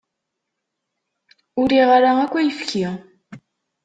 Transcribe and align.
Ur 1.59 1.67
riɣ 1.71 1.89
ara 1.97 2.11
akk 2.23 2.33
ayefki. 2.39 2.87